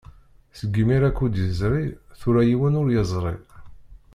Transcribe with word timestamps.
Seg 0.59 0.73
imir 0.81 1.03
akud 1.09 1.33
yezri, 1.41 1.83
tura 2.19 2.41
yiwen 2.47 2.77
ur 2.81 2.87
yeẓri. 2.95 3.35